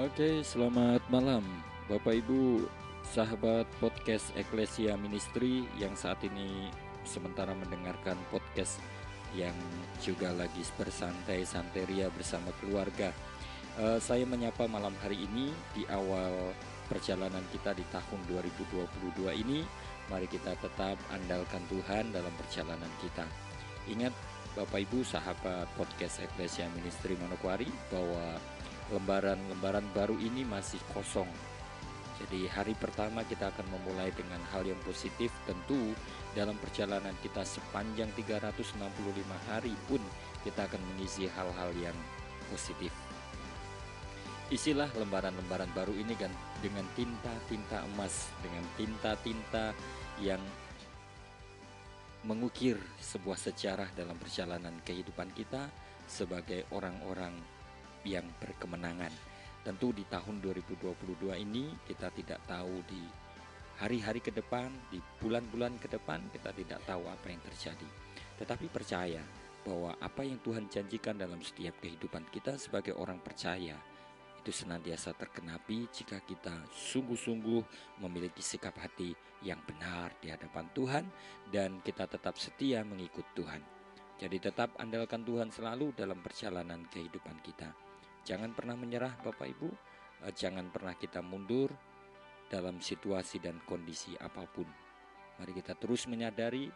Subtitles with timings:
[0.00, 1.44] Oke, selamat malam
[1.84, 2.64] Bapak Ibu,
[3.04, 6.72] sahabat podcast Eklesia Ministry yang saat ini
[7.04, 8.80] sementara mendengarkan podcast
[9.36, 9.52] yang
[10.00, 13.12] juga lagi bersantai santeria bersama keluarga.
[13.76, 16.56] Uh, saya menyapa malam hari ini di awal
[16.88, 18.24] perjalanan kita di tahun
[18.56, 19.68] 2022 ini.
[20.08, 23.28] Mari kita tetap andalkan Tuhan dalam perjalanan kita.
[23.84, 24.16] Ingat
[24.56, 28.40] Bapak Ibu sahabat podcast Eklesia Ministry Manokwari bahwa
[28.90, 31.28] lembaran-lembaran baru ini masih kosong.
[32.20, 35.96] Jadi hari pertama kita akan memulai dengan hal yang positif tentu
[36.36, 38.76] dalam perjalanan kita sepanjang 365
[39.48, 40.02] hari pun
[40.44, 41.96] kita akan mengisi hal-hal yang
[42.52, 42.92] positif.
[44.50, 46.28] Isilah lembaran-lembaran baru ini kan
[46.60, 49.72] dengan tinta-tinta emas, dengan tinta-tinta
[50.20, 50.42] yang
[52.26, 55.72] mengukir sebuah sejarah dalam perjalanan kehidupan kita
[56.04, 57.32] sebagai orang-orang
[58.04, 59.12] yang berkemenangan.
[59.60, 63.02] Tentu di tahun 2022 ini kita tidak tahu di
[63.80, 67.88] hari-hari ke depan, di bulan-bulan ke depan kita tidak tahu apa yang terjadi.
[68.40, 69.20] Tetapi percaya
[69.60, 73.76] bahwa apa yang Tuhan janjikan dalam setiap kehidupan kita sebagai orang percaya
[74.40, 77.60] itu senantiasa terkenapi jika kita sungguh-sungguh
[78.00, 79.12] memiliki sikap hati
[79.44, 81.04] yang benar di hadapan Tuhan
[81.52, 83.79] dan kita tetap setia mengikut Tuhan.
[84.20, 87.72] Jadi tetap andalkan Tuhan selalu dalam perjalanan kehidupan kita.
[88.28, 89.68] Jangan pernah menyerah Bapak Ibu,
[90.28, 91.72] eh, jangan pernah kita mundur
[92.52, 94.68] dalam situasi dan kondisi apa pun.
[95.40, 96.68] Mari kita terus menyadari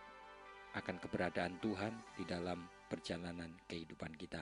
[0.73, 4.41] akan keberadaan Tuhan di dalam perjalanan kehidupan kita.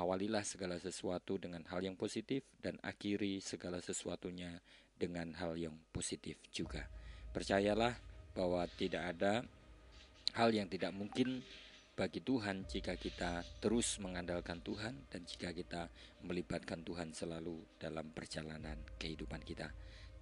[0.00, 4.64] Awalilah segala sesuatu dengan hal yang positif dan akhiri segala sesuatunya
[4.96, 6.88] dengan hal yang positif juga.
[7.36, 8.00] Percayalah
[8.32, 9.44] bahwa tidak ada
[10.38, 11.44] hal yang tidak mungkin
[11.98, 15.90] bagi Tuhan jika kita terus mengandalkan Tuhan dan jika kita
[16.22, 19.66] melibatkan Tuhan selalu dalam perjalanan kehidupan kita.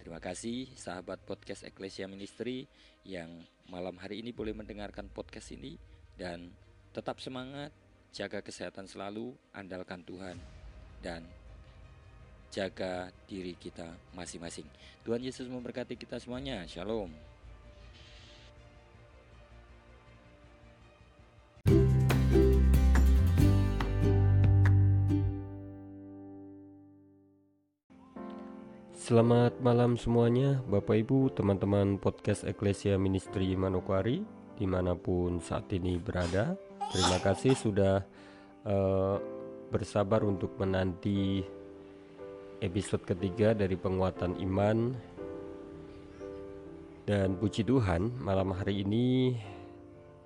[0.00, 2.64] Terima kasih sahabat podcast Ecclesia Ministry
[3.04, 3.28] yang
[3.68, 5.76] malam hari ini boleh mendengarkan podcast ini
[6.16, 6.48] dan
[6.96, 7.76] tetap semangat
[8.08, 10.40] jaga kesehatan selalu, andalkan Tuhan,
[11.04, 11.28] dan
[12.48, 14.64] jaga diri kita masing-masing.
[15.04, 16.64] Tuhan Yesus memberkati kita semuanya.
[16.64, 17.35] Shalom.
[29.06, 34.26] Selamat malam semuanya Bapak Ibu teman-teman podcast Ecclesia Ministry Manokwari
[34.58, 36.58] Di mana pun saat ini berada
[36.90, 38.02] Terima kasih sudah
[38.66, 39.14] uh,
[39.70, 41.38] bersabar untuk menanti
[42.58, 44.98] episode ketiga dari penguatan iman
[47.06, 49.38] dan puji Tuhan malam hari ini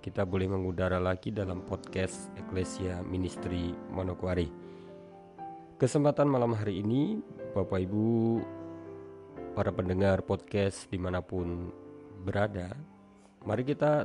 [0.00, 4.48] kita boleh mengudara lagi dalam podcast Ecclesia Ministry Monokwari.
[5.76, 7.20] Kesempatan malam hari ini
[7.52, 8.08] Bapak Ibu
[9.56, 11.70] para pendengar podcast di mana pun
[12.22, 12.70] berada
[13.40, 14.04] Mari kita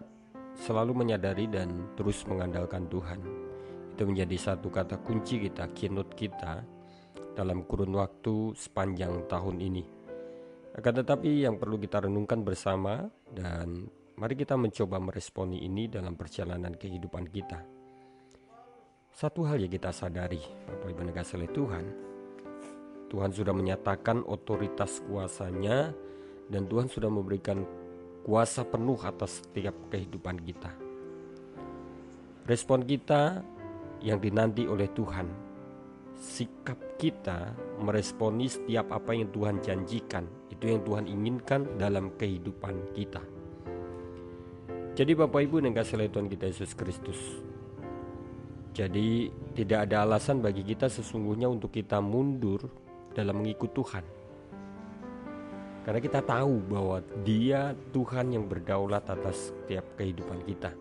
[0.55, 3.19] selalu menyadari dan terus mengandalkan Tuhan.
[3.91, 6.63] Itu menjadi satu kata kunci kita, keynote kita
[7.35, 9.83] dalam kurun waktu sepanjang tahun ini.
[10.79, 16.71] Akan tetapi yang perlu kita renungkan bersama dan mari kita mencoba meresponi ini dalam perjalanan
[16.79, 17.59] kehidupan kita.
[19.11, 21.85] Satu hal yang kita sadari, Bapak Ibu oleh Tuhan,
[23.15, 25.95] Tuhan sudah menyatakan otoritas kuasanya
[26.51, 27.63] dan Tuhan sudah memberikan
[28.27, 30.75] kuasa penuh atas setiap kehidupan kita.
[32.43, 33.39] Respon kita
[34.03, 35.31] yang dinanti oleh Tuhan,
[36.19, 43.23] sikap kita meresponi setiap apa yang Tuhan janjikan, itu yang Tuhan inginkan dalam kehidupan kita.
[44.91, 47.19] Jadi Bapak Ibu yang kasih Tuhan kita Yesus Kristus
[48.71, 52.84] Jadi tidak ada alasan bagi kita sesungguhnya untuk kita mundur
[53.15, 54.03] dalam mengikut Tuhan
[55.85, 60.73] karena kita tahu bahwa Dia Tuhan yang berdaulat atas setiap kehidupan kita.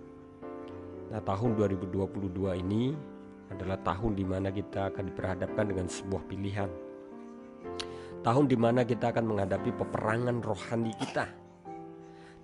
[1.13, 2.97] Nah, tahun 2022 ini
[3.53, 6.73] adalah tahun di mana kita akan diperhadapkan dengan sebuah pilihan.
[8.25, 11.29] Tahun di mana kita akan menghadapi peperangan rohani kita.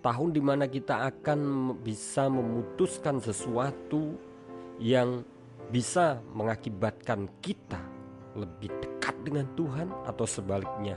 [0.05, 1.41] Tahun di mana kita akan
[1.81, 4.21] bisa memutuskan sesuatu
[4.77, 5.25] yang
[5.73, 7.81] bisa mengakibatkan kita
[8.37, 8.90] lebih dekat
[9.23, 10.97] dengan Tuhan atau sebaliknya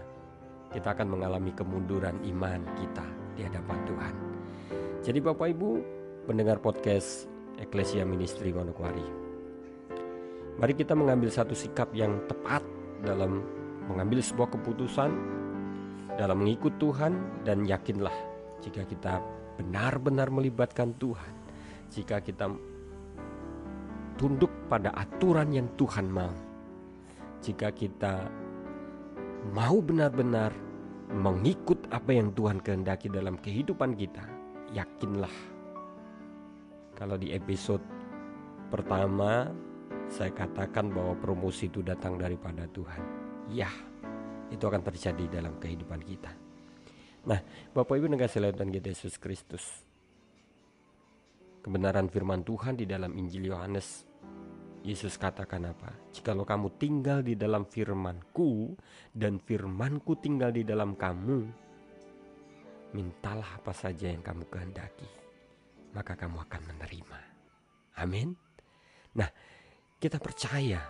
[0.73, 3.05] kita akan mengalami kemunduran iman kita
[3.37, 4.15] di hadapan Tuhan.
[5.03, 5.69] Jadi Bapak Ibu
[6.25, 7.27] pendengar podcast
[7.61, 9.05] Ecclesia Ministry Manokwari.
[10.57, 12.61] Mari kita mengambil satu sikap yang tepat
[13.03, 13.43] dalam
[13.89, 15.11] mengambil sebuah keputusan
[16.15, 18.13] dalam mengikut Tuhan dan yakinlah
[18.63, 19.19] jika kita
[19.59, 21.33] benar-benar melibatkan Tuhan,
[21.91, 22.47] jika kita
[24.15, 26.31] tunduk pada aturan yang Tuhan mau,
[27.43, 28.31] jika kita
[29.51, 30.55] mau benar-benar
[31.11, 34.23] mengikut apa yang Tuhan kehendaki dalam kehidupan kita,
[34.71, 35.53] yakinlah
[36.93, 37.81] kalau di episode
[38.69, 39.49] pertama
[40.07, 43.01] saya katakan bahwa promosi itu datang daripada Tuhan.
[43.49, 43.67] Ya,
[44.53, 46.31] itu akan terjadi dalam kehidupan kita.
[47.25, 47.41] Nah,
[47.73, 49.65] Bapak Ibu negara dan kita Yesus Kristus.
[51.63, 54.05] Kebenaran firman Tuhan di dalam Injil Yohanes
[54.83, 55.95] Yesus katakan apa?
[56.11, 58.75] Jikalau kamu tinggal di dalam firmanku
[59.15, 61.47] dan firmanku tinggal di dalam kamu,
[62.91, 65.07] mintalah apa saja yang kamu kehendaki,
[65.95, 67.19] maka kamu akan menerima.
[67.95, 68.35] Amin.
[69.15, 69.31] Nah,
[70.03, 70.83] kita percaya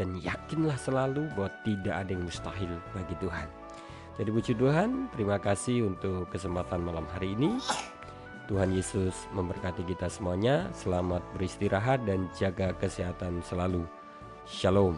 [0.00, 3.48] dan yakinlah selalu bahwa tidak ada yang mustahil bagi Tuhan.
[4.16, 7.60] Jadi puji Tuhan, terima kasih untuk kesempatan malam hari ini.
[8.46, 10.70] Tuhan Yesus memberkati kita semuanya.
[10.70, 13.82] Selamat beristirahat dan jaga kesehatan selalu.
[14.46, 14.94] Shalom.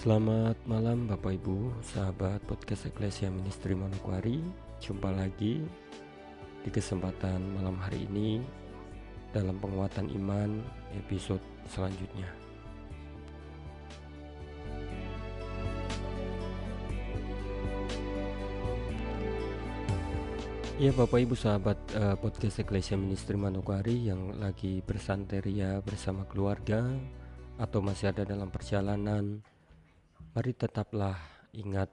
[0.00, 4.42] Selamat malam Bapak Ibu, sahabat podcast Eklesia Ministry Manokwari.
[4.82, 5.60] Jumpa lagi
[6.60, 8.59] di kesempatan malam hari ini
[9.30, 10.62] dalam penguatan iman
[10.94, 12.26] episode selanjutnya.
[20.80, 26.88] Ya Bapak Ibu sahabat uh, podcast Eklesia Ministry Manokwari yang lagi bersanteria bersama keluarga
[27.60, 29.44] atau masih ada dalam perjalanan
[30.30, 31.18] Mari tetaplah
[31.50, 31.90] ingat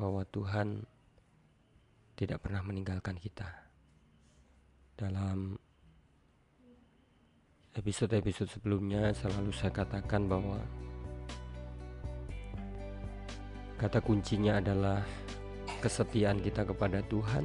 [0.00, 0.80] bahwa Tuhan
[2.16, 3.52] tidak pernah meninggalkan kita.
[4.96, 5.60] Dalam
[7.76, 10.56] episode-episode sebelumnya selalu saya katakan bahwa
[13.76, 15.04] kata kuncinya adalah
[15.84, 17.44] kesetiaan kita kepada Tuhan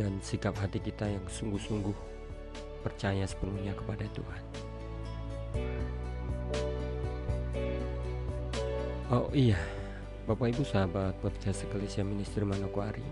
[0.00, 1.92] dan sikap hati kita yang sungguh-sungguh
[2.80, 4.42] percaya sepenuhnya kepada Tuhan.
[9.12, 9.60] Oh iya,
[10.24, 13.04] Bapak Ibu sahabat podcast Eklesia Ministry Manokwari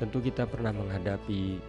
[0.00, 1.60] Tentu kita pernah menghadapi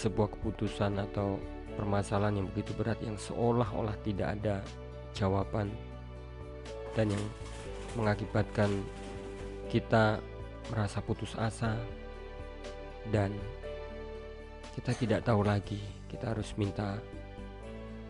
[0.00, 1.36] sebuah keputusan atau
[1.76, 4.64] permasalahan yang begitu berat yang seolah-olah tidak ada
[5.12, 5.68] jawaban
[6.96, 7.24] dan yang
[7.98, 8.70] mengakibatkan
[9.68, 10.18] kita
[10.72, 11.76] merasa putus asa
[13.12, 13.34] dan
[14.72, 16.98] kita tidak tahu lagi kita harus minta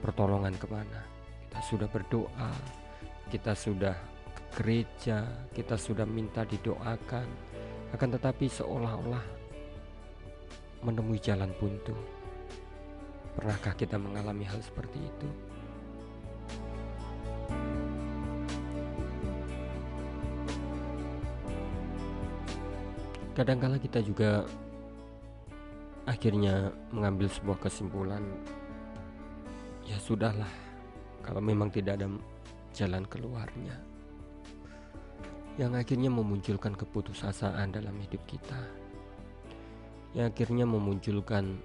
[0.00, 1.04] pertolongan ke mana.
[1.50, 2.52] Kita sudah berdoa
[3.30, 3.94] kita sudah
[4.34, 5.22] ke gereja,
[5.54, 7.26] kita sudah minta didoakan,
[7.94, 9.39] akan tetapi seolah-olah
[10.80, 11.92] menemui jalan buntu.
[13.36, 15.28] Pernahkah kita mengalami hal seperti itu?
[23.36, 24.44] Kadangkala kita juga
[26.04, 28.20] akhirnya mengambil sebuah kesimpulan,
[29.86, 30.50] ya sudahlah,
[31.24, 32.10] kalau memang tidak ada
[32.74, 33.78] jalan keluarnya
[35.58, 38.79] yang akhirnya memunculkan keputusasaan dalam hidup kita
[40.14, 41.58] yang akhirnya memunculkan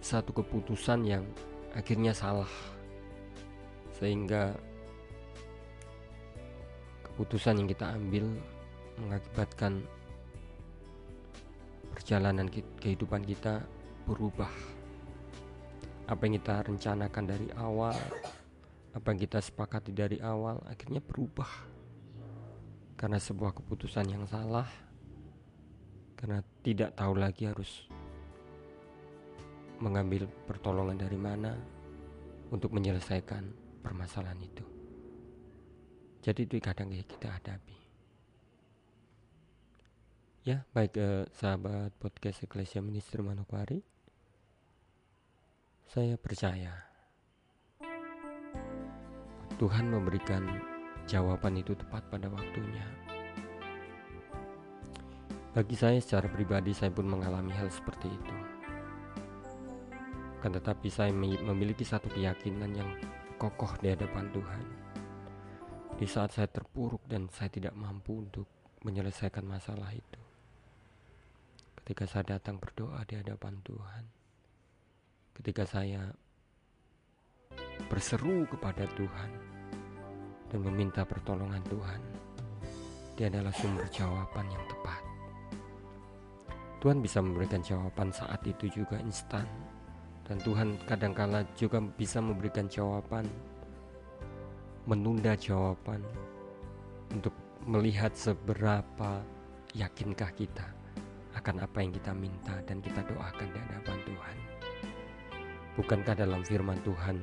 [0.00, 1.24] satu keputusan yang
[1.76, 2.48] akhirnya salah.
[3.96, 4.56] Sehingga
[7.04, 8.26] keputusan yang kita ambil
[9.00, 9.84] mengakibatkan
[11.92, 12.48] perjalanan
[12.80, 13.64] kehidupan kita
[14.08, 14.50] berubah.
[16.04, 17.96] Apa yang kita rencanakan dari awal
[18.94, 21.48] apa yang kita sepakati dari awal akhirnya berubah.
[22.94, 24.83] Karena sebuah keputusan yang salah
[26.24, 27.84] karena tidak tahu lagi harus
[29.76, 31.52] mengambil pertolongan dari mana
[32.48, 33.44] untuk menyelesaikan
[33.84, 34.64] permasalahan itu.
[36.24, 37.76] Jadi itu kadang kita hadapi.
[40.48, 43.84] Ya, baik eh, sahabat podcast Eklesia Minister Manokwari.
[45.92, 46.88] Saya percaya
[49.60, 50.48] Tuhan memberikan
[51.04, 53.03] jawaban itu tepat pada waktunya.
[55.54, 58.36] Bagi saya secara pribadi saya pun mengalami hal seperti itu.
[60.42, 62.90] Kan tetapi saya memiliki satu keyakinan yang
[63.38, 64.64] kokoh di hadapan Tuhan.
[65.94, 68.50] Di saat saya terpuruk dan saya tidak mampu untuk
[68.82, 70.22] menyelesaikan masalah itu.
[71.78, 74.04] Ketika saya datang berdoa di hadapan Tuhan.
[75.38, 76.10] Ketika saya
[77.86, 79.30] berseru kepada Tuhan
[80.50, 82.00] dan meminta pertolongan Tuhan.
[83.14, 85.03] Dia adalah sumber jawaban yang tepat.
[86.84, 89.48] Tuhan bisa memberikan jawaban saat itu juga instan.
[90.28, 93.24] Dan Tuhan kadangkala juga bisa memberikan jawaban
[94.84, 96.04] menunda jawaban
[97.08, 97.32] untuk
[97.64, 99.24] melihat seberapa
[99.72, 100.68] yakinkah kita
[101.32, 104.36] akan apa yang kita minta dan kita doakan di hadapan Tuhan.
[105.80, 107.16] Bukankah dalam firman Tuhan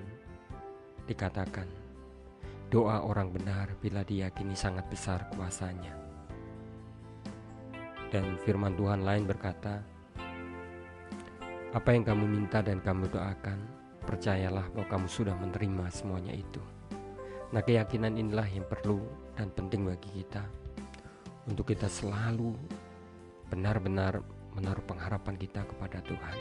[1.05, 1.69] dikatakan
[2.73, 6.10] doa orang benar bila diyakini sangat besar kuasanya.
[8.11, 9.79] Dan firman Tuhan lain berkata,
[11.71, 13.55] apa yang kamu minta dan kamu doakan,
[14.03, 16.59] percayalah bahwa kamu sudah menerima semuanya itu.
[17.55, 18.99] Nah, keyakinan inilah yang perlu
[19.39, 20.43] dan penting bagi kita
[21.47, 22.55] untuk kita selalu
[23.47, 24.19] benar-benar
[24.51, 26.37] menaruh pengharapan kita kepada Tuhan.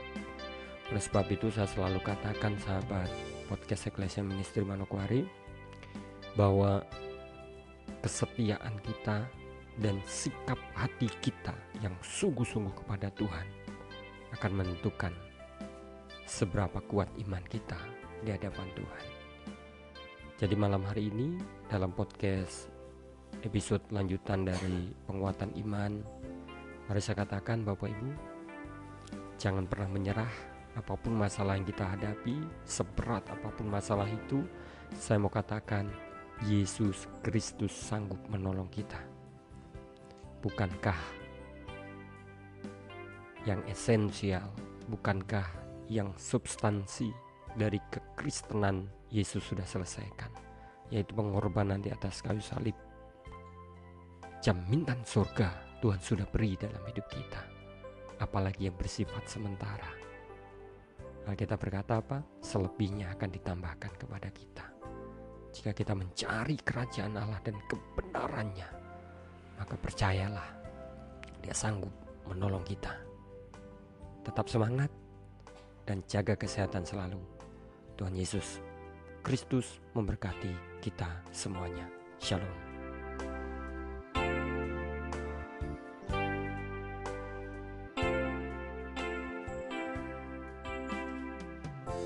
[0.90, 3.06] Oleh sebab itu saya selalu katakan sahabat
[3.46, 5.22] podcast Ecclesia Ministry Manokwari
[6.34, 6.82] bahwa
[8.02, 9.30] kesetiaan kita
[9.78, 13.46] dan sikap hati kita yang sungguh-sungguh kepada Tuhan
[14.34, 15.14] akan menentukan
[16.26, 17.78] seberapa kuat iman kita
[18.22, 19.06] di hadapan Tuhan.
[20.40, 21.36] Jadi malam hari ini
[21.68, 22.72] dalam podcast
[23.44, 26.00] episode lanjutan dari penguatan iman,
[26.88, 28.08] mari saya katakan Bapak Ibu,
[29.36, 30.32] jangan pernah menyerah
[30.78, 34.46] apa pun masalah yang kita hadapi, seberat apa pun masalah itu,
[34.94, 35.90] saya mau katakan
[36.46, 39.09] Yesus Kristus sanggup menolong kita.
[40.40, 40.96] Bukankah
[43.44, 44.48] yang esensial,
[44.88, 45.44] bukankah
[45.88, 47.12] yang substansi
[47.56, 50.30] dari kekristenan Yesus sudah selesaikan,
[50.88, 52.76] yaitu pengorbanan di atas kayu salib.
[54.40, 57.42] Jaminan surga Tuhan sudah beri dalam hidup kita,
[58.22, 59.92] apalagi yang bersifat sementara.
[61.28, 62.24] Alkitab berkata apa?
[62.40, 64.66] Selebihnya akan ditambahkan kepada kita.
[65.52, 68.79] Jika kita mencari kerajaan Allah dan kebenarannya,
[69.60, 70.48] maka percayalah,
[71.44, 71.92] dia sanggup
[72.24, 72.96] menolong kita.
[74.24, 74.88] Tetap semangat
[75.84, 77.20] dan jaga kesehatan selalu.
[78.00, 78.64] Tuhan Yesus
[79.20, 81.84] Kristus memberkati kita semuanya.
[82.16, 82.69] Shalom.